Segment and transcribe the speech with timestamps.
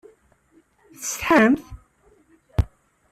[1.01, 1.63] Tsetḥamt?